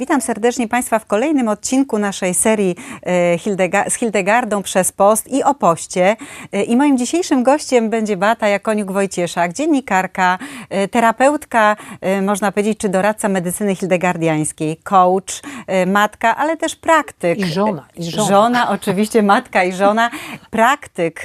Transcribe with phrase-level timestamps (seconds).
[0.00, 2.76] Witam serdecznie Państwa w kolejnym odcinku naszej serii
[3.06, 6.16] e, Hildega z Hildegardą przez post i o poście.
[6.52, 10.38] E, I moim dzisiejszym gościem będzie Bata Jakoniuk-Wojcieszak, dziennikarka,
[10.70, 11.76] e, terapeutka,
[12.22, 15.42] można powiedzieć, czy doradca medycyny hildegardiańskiej, coach,
[15.86, 17.38] matka, ale też praktyk.
[17.38, 17.86] I żona.
[17.96, 18.28] I żona.
[18.28, 20.10] żona, oczywiście matka i żona.
[20.50, 21.22] Praktyk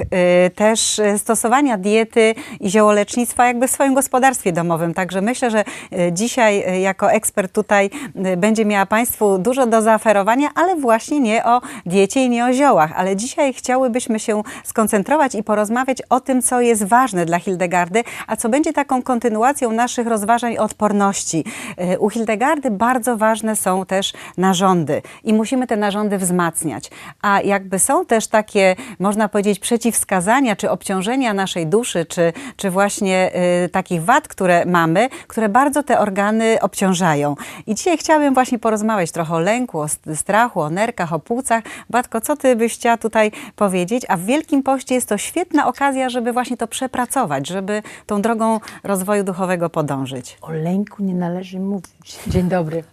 [0.55, 4.93] też stosowania diety i ziołolecznictwa jakby w swoim gospodarstwie domowym.
[4.93, 5.63] Także myślę, że
[6.11, 7.89] dzisiaj jako ekspert tutaj
[8.37, 12.91] będzie miała Państwu dużo do zaoferowania, ale właśnie nie o diecie i nie o ziołach.
[12.95, 18.35] Ale dzisiaj chciałybyśmy się skoncentrować i porozmawiać o tym, co jest ważne dla Hildegardy, a
[18.35, 21.43] co będzie taką kontynuacją naszych rozważań odporności.
[21.77, 26.89] E, u Hildegardy bardzo ważne są też narządy i musimy te narządy wzmacniać.
[27.21, 33.31] A jakby są też takie, można powiedzieć, przeciwwskazania czy obciążenia naszej duszy, czy, czy właśnie
[33.65, 37.35] y, takich wad, które mamy, które bardzo te organy obciążają.
[37.67, 41.63] I dzisiaj chciałabym właśnie właśnie porozmawiać trochę o lęku, o strachu, o nerkach, o płucach.
[41.89, 44.05] Batko, co ty byś chciała tutaj powiedzieć?
[44.09, 48.59] A w Wielkim Poście jest to świetna okazja, żeby właśnie to przepracować, żeby tą drogą
[48.83, 50.37] rozwoju duchowego podążyć.
[50.41, 52.19] O lęku nie należy mówić.
[52.27, 52.83] Dzień dobry.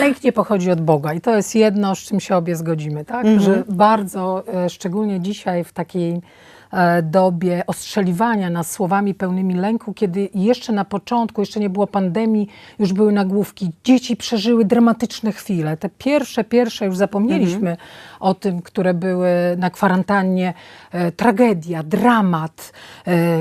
[0.00, 3.24] Lęk nie pochodzi od Boga i to jest jedno, z czym się obie zgodzimy, tak?
[3.24, 3.42] Mm -hmm.
[3.42, 6.20] Że bardzo, e, szczególnie dzisiaj w takiej
[6.72, 12.48] E, dobie ostrzeliwania nas słowami pełnymi lęku, kiedy jeszcze na początku, jeszcze nie było pandemii,
[12.78, 13.70] już były nagłówki.
[13.84, 15.76] Dzieci przeżyły dramatyczne chwile.
[15.76, 17.88] Te pierwsze, pierwsze już zapomnieliśmy mhm.
[18.20, 20.54] o tym, które były na kwarantannie.
[20.92, 22.72] E, tragedia, dramat,
[23.06, 23.38] e,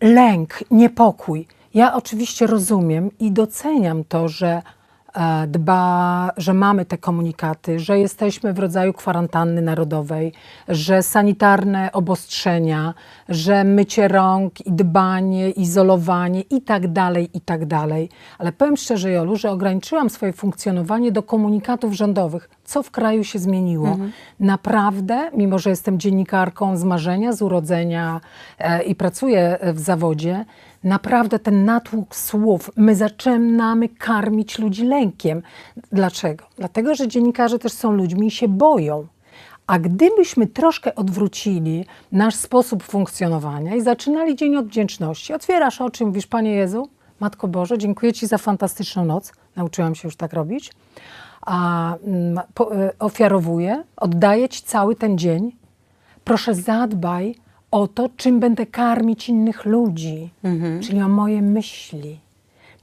[0.00, 1.46] lęk, niepokój.
[1.74, 4.62] Ja oczywiście rozumiem i doceniam to, że
[5.48, 10.32] dba, że mamy te komunikaty, że jesteśmy w rodzaju kwarantanny narodowej,
[10.68, 12.94] że sanitarne obostrzenia,
[13.28, 18.08] że mycie rąk i dbanie, izolowanie i tak dalej, i tak dalej.
[18.38, 22.50] Ale powiem szczerze, Jolu, że ograniczyłam swoje funkcjonowanie do komunikatów rządowych.
[22.64, 23.88] Co w kraju się zmieniło?
[23.88, 24.12] Mhm.
[24.40, 28.20] Naprawdę, mimo że jestem dziennikarką z marzenia, z urodzenia
[28.58, 30.44] e, i pracuję w zawodzie,
[30.84, 35.42] naprawdę ten natłok słów, my zaczynamy karmić ludzi lękiem.
[35.92, 36.44] Dlaczego?
[36.56, 39.06] Dlatego, że dziennikarze też są ludźmi i się boją.
[39.66, 46.26] A gdybyśmy troszkę odwrócili nasz sposób funkcjonowania i zaczynali dzień od wdzięczności, otwierasz oczy, mówisz,
[46.26, 46.88] Panie Jezu,
[47.20, 49.32] Matko Boże, dziękuję Ci za fantastyczną noc.
[49.56, 50.72] Nauczyłam się już tak robić.
[51.40, 55.56] A, mm, po, e, ofiarowuję, oddaję Ci cały ten dzień.
[56.24, 57.34] Proszę zadbaj
[57.70, 60.80] o to, czym będę karmić innych ludzi, mhm.
[60.80, 62.20] czyli o moje myśli.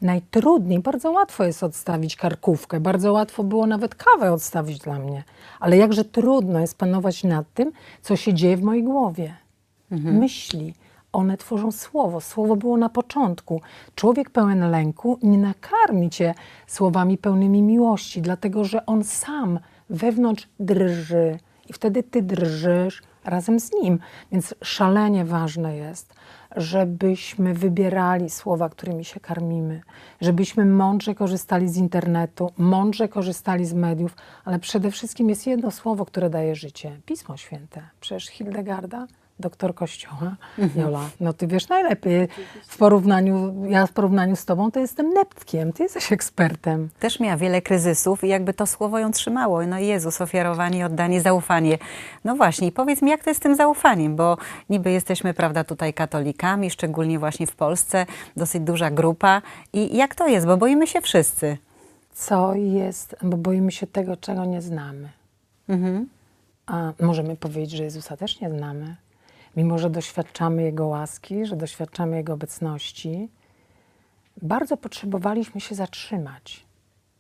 [0.02, 5.24] Najtrudniej, bardzo łatwo jest odstawić karkówkę, bardzo łatwo było nawet kawę odstawić dla mnie,
[5.60, 7.72] ale jakże trudno jest panować nad tym,
[8.02, 9.34] co się dzieje w mojej głowie.
[9.92, 10.18] Mhm.
[10.18, 10.74] Myśli,
[11.14, 12.22] one tworzą słowo.
[12.22, 13.62] Słowo było na początku.
[13.96, 16.34] Człowiek pełen lęku nie nakarmi cię
[16.68, 19.60] słowami pełnymi miłości, dlatego że on sam
[19.90, 24.00] wewnątrz drży i wtedy ty drżysz, razem z nim.
[24.32, 26.14] Więc szalenie ważne jest,
[26.56, 29.82] żebyśmy wybierali słowa, którymi się karmimy,
[30.22, 36.06] żebyśmy mądrze korzystali z internetu, mądrze korzystali z mediów, ale przede wszystkim jest jedno słowo,
[36.06, 37.82] które daje życie Pismo Święte.
[38.00, 39.08] Przecież Hildegarda
[39.40, 40.86] doktor Kościoła, mhm.
[40.86, 42.28] Jola, no ty wiesz najlepiej
[42.68, 46.90] w porównaniu, ja w porównaniu z tobą to jestem neptkiem, ty jesteś ekspertem.
[47.00, 49.66] Też miała wiele kryzysów i jakby to słowo ją trzymało.
[49.66, 51.78] No Jezus, ofiarowanie, oddanie, zaufanie.
[52.24, 54.38] No właśnie, powiedz mi, jak to jest z tym zaufaniem, bo
[54.70, 58.06] niby jesteśmy, prawda, tutaj katolikami, szczególnie właśnie w Polsce,
[58.38, 59.42] dosyć duża grupa
[59.74, 61.58] i jak to jest, bo boimy się wszyscy.
[62.14, 65.10] Co jest, bo boimy się tego, czego nie znamy.
[65.70, 66.10] Mhm.
[66.66, 68.96] A możemy powiedzieć, że Jezusa też nie znamy
[69.58, 73.30] mimo że doświadczamy Jego łaski, że doświadczamy Jego obecności,
[74.42, 76.66] bardzo potrzebowaliśmy się zatrzymać.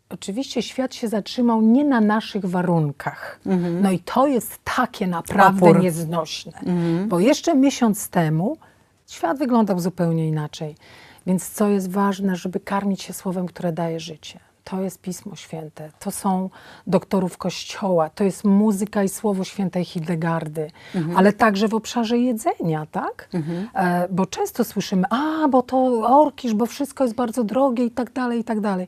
[0.09, 3.39] Oczywiście świat się zatrzymał nie na naszych warunkach.
[3.45, 3.81] Mhm.
[3.81, 5.79] No i to jest takie naprawdę Opór.
[5.79, 6.51] nieznośne.
[6.57, 7.09] Mhm.
[7.09, 8.57] Bo jeszcze miesiąc temu
[9.07, 10.75] świat wyglądał zupełnie inaczej.
[11.27, 15.89] Więc co jest ważne, żeby karmić się słowem, które daje życie to jest Pismo Święte,
[15.99, 16.49] to są
[16.87, 21.17] doktorów Kościoła, to jest muzyka i słowo świętej Hildegardy, mhm.
[21.17, 23.29] ale także w obszarze jedzenia, tak?
[23.33, 23.69] Mhm.
[23.73, 25.77] E, bo często słyszymy, a, bo to
[26.21, 28.87] orkisz, bo wszystko jest bardzo drogie i tak dalej, i tak dalej.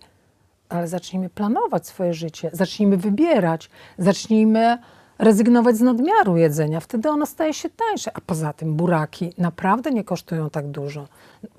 [0.70, 4.78] Ale zacznijmy planować swoje życie, zacznijmy wybierać, zacznijmy
[5.20, 6.80] rezygnować z nadmiaru jedzenia.
[6.80, 8.12] Wtedy ono staje się tańsze.
[8.14, 11.08] A poza tym buraki naprawdę nie kosztują tak dużo.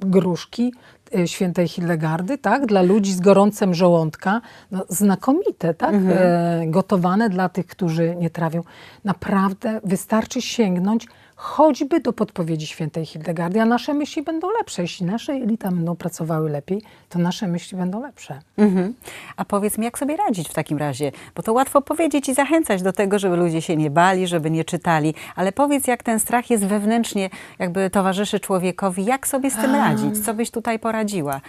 [0.01, 0.75] Gruszki
[1.19, 4.41] y, świętej Hildegardy, tak, dla ludzi z gorącem żołądka,
[4.71, 6.19] no, znakomite, tak, mhm.
[6.19, 8.63] e, gotowane dla tych, którzy nie trawią.
[9.05, 11.07] Naprawdę wystarczy sięgnąć
[11.41, 14.83] choćby do podpowiedzi świętej Hildegardy, a nasze myśli będą lepsze.
[14.83, 18.41] Jeśli nasze jelita będą pracowały lepiej, to nasze myśli będą lepsze.
[18.57, 18.95] Mhm.
[19.37, 21.13] A powiedz mi, jak sobie radzić w takim razie?
[21.35, 24.65] Bo to łatwo powiedzieć i zachęcać do tego, żeby ludzie się nie bali, żeby nie
[24.65, 29.75] czytali, ale powiedz, jak ten strach jest wewnętrznie, jakby towarzyszy człowiekowi, jak sobie z tym
[29.75, 30.25] radzić?
[30.25, 31.41] Co byś tutaj poradziła?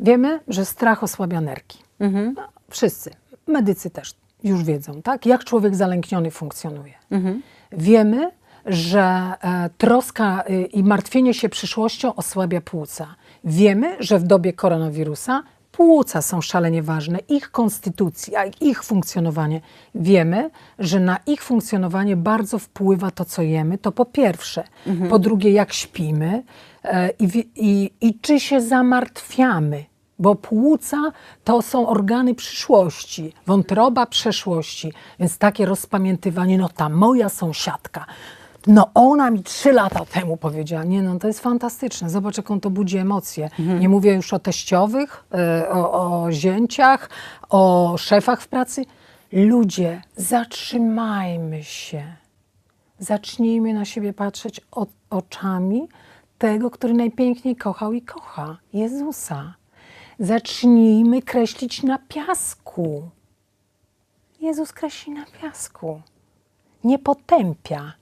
[0.00, 1.78] Wiemy, że strach osłabia nerki.
[2.00, 2.34] Mhm.
[2.36, 3.10] No, wszyscy,
[3.46, 4.14] medycy też
[4.44, 5.26] już wiedzą, tak?
[5.26, 6.94] jak człowiek zalękniony funkcjonuje.
[7.72, 8.30] Wiemy,
[8.66, 9.00] że
[9.42, 13.14] e, troska y, i martwienie się przyszłością osłabia płuca.
[13.44, 15.42] Wiemy, że w dobie koronawirusa
[15.72, 19.60] płuca są szalenie ważne, ich konstytucja, ich funkcjonowanie.
[19.94, 23.78] Wiemy, że na ich funkcjonowanie bardzo wpływa to, co jemy.
[23.78, 24.64] To po pierwsze.
[25.10, 26.42] Po drugie, jak śpimy
[26.84, 29.84] e, i, i, i czy się zamartwiamy.
[30.18, 31.12] Bo płuca
[31.44, 34.92] to są organy przyszłości, wątroba przeszłości.
[35.18, 38.06] Więc takie rozpamiętywanie, no ta moja sąsiadka,
[38.66, 42.70] no ona mi trzy lata temu powiedziała, nie no to jest fantastyczne, zobacz jaką to
[42.70, 43.50] budzi emocje.
[43.80, 47.10] Nie mówię już o teściowych, e, o, o zięciach,
[47.48, 48.84] o szefach w pracy.
[49.32, 52.02] Ludzie, zatrzymajmy się.
[52.98, 55.88] Zacznijmy na siebie patrzeć o, oczami
[56.38, 59.54] tego, który najpiękniej kochał i kocha Jezusa.
[60.18, 63.02] Zacznijmy kreślić na piasku.
[64.40, 66.00] Jezus kreśli na piasku.
[66.84, 67.92] Nie potępia.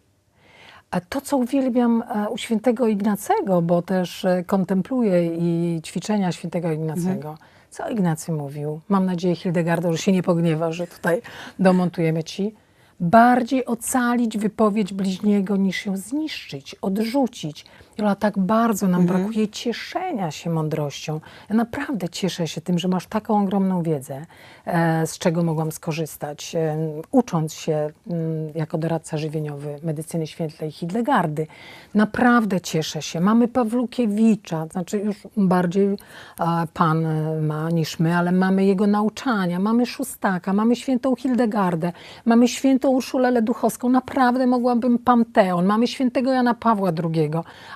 [0.90, 6.72] A to, co uwielbiam e, u świętego Ignacego, bo też e, kontempluję i ćwiczenia świętego
[6.72, 7.38] Ignacego.
[7.70, 8.80] Co Ignacy mówił?
[8.88, 11.22] Mam nadzieję, Hildegardo, że się nie pogniewa, że tutaj
[11.58, 12.54] domontujemy ci.
[13.00, 17.66] Bardziej ocalić wypowiedź bliźniego, niż ją zniszczyć, odrzucić.
[17.98, 21.20] Jola, tak bardzo nam brakuje cieszenia się mądrością.
[21.50, 24.26] Ja naprawdę cieszę się tym, że masz taką ogromną wiedzę,
[24.66, 26.76] e, z czego mogłam skorzystać, e,
[27.10, 31.46] ucząc się mm, jako doradca żywieniowy medycyny świętej Hidlegardy.
[31.94, 33.20] Naprawdę cieszę się.
[33.20, 35.96] Mamy Pawlukiewicza, znaczy już bardziej e,
[36.74, 37.06] pan
[37.46, 41.92] ma niż my, ale mamy jego nauczania, mamy Szóstaka, mamy świętą Hildegardę,
[42.24, 43.88] mamy świętą Urszulę Leduchowską.
[43.88, 47.30] Naprawdę mogłabym Panteon, mamy świętego Jana Pawła II.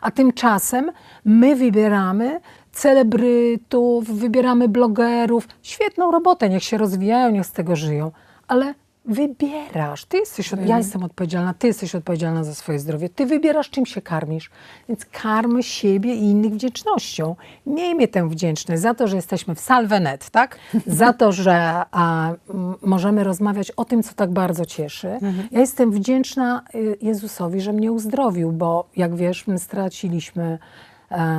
[0.04, 0.90] A tymczasem
[1.24, 2.40] my wybieramy
[2.72, 5.48] celebrytów, wybieramy blogerów.
[5.62, 8.10] Świetną robotę, niech się rozwijają, niech z tego żyją.
[8.48, 8.74] Ale
[9.04, 10.04] wybierasz.
[10.04, 13.08] Ty jesteś, od- ja jestem odpowiedzialna, ty jesteś odpowiedzialna za swoje zdrowie.
[13.08, 14.50] Ty wybierasz, czym się karmisz.
[14.88, 17.36] Więc karmy siebie i innych wdzięcznością.
[17.66, 20.58] Miejmy tę wdzięczność za to, że jesteśmy w Salvenet, tak?
[20.86, 25.08] Za to, że a, m, możemy rozmawiać o tym, co tak bardzo cieszy.
[25.50, 30.58] Ja jestem wdzięczna y, Jezusowi, że mnie uzdrowił, bo jak wiesz, my straciliśmy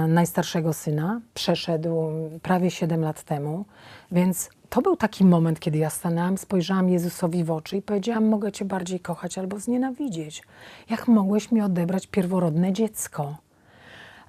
[0.08, 1.22] najstarszego syna.
[1.34, 3.66] Przeszedł prawie 7 lat temu,
[4.12, 8.52] więc to był taki moment, kiedy ja stanęłam, spojrzałam Jezusowi w oczy i powiedziałam: Mogę
[8.52, 10.44] Cię bardziej kochać albo znienawidzieć.
[10.90, 13.36] Jak mogłeś mi odebrać pierworodne dziecko?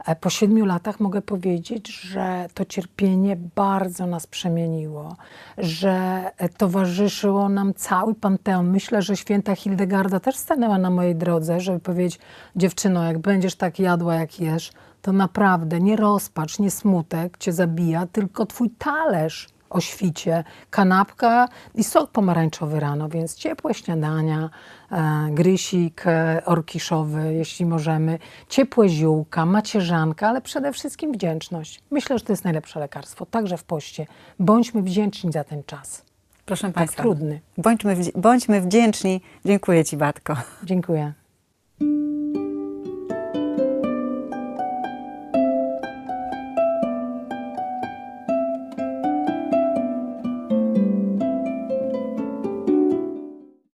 [0.06, 5.16] E, Po siedmiu latach mogę powiedzieć, że to cierpienie bardzo nas przemieniło,
[5.58, 8.70] że e, towarzyszyło nam cały panteon.
[8.70, 12.18] Myślę, że święta Hildegarda też stanęła na mojej drodze, żeby powiedzieć:
[12.56, 14.72] Dziewczyno, jak będziesz tak jadła, jak jesz,
[15.02, 21.84] to naprawdę nie rozpacz, nie smutek cię zabija, tylko twój talerz o świcie, kanapka i
[21.84, 24.50] sok pomarańczowy rano, więc ciepłe śniadania,
[24.92, 28.18] e, grysik e, orkiszowy, jeśli możemy,
[28.48, 31.80] ciepłe ziółka, macierzanka, ale przede wszystkim wdzięczność.
[31.90, 34.06] Myślę, że to jest najlepsze lekarstwo, także w poście.
[34.38, 36.02] Bądźmy wdzięczni za ten czas.
[36.44, 37.40] Proszę Tak Państwa, trudny.
[37.58, 39.20] Bądźmy, wdzi- bądźmy wdzięczni.
[39.44, 40.36] Dziękuję Ci, Batko.
[40.64, 41.12] Dziękuję.